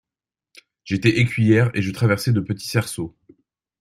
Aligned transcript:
J’étais 0.83 1.19
écuyère 1.19 1.69
et 1.75 1.83
je 1.83 1.91
traversais 1.91 2.33
des 2.33 2.41
petits 2.41 2.65
cerceaux. 2.67 3.15